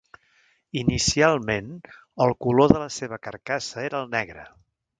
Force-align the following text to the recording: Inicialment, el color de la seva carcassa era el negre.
Inicialment, 0.81 1.67
el 2.27 2.35
color 2.47 2.73
de 2.73 2.81
la 2.85 2.89
seva 2.97 3.21
carcassa 3.29 3.85
era 3.91 4.01
el 4.05 4.11
negre. 4.19 4.47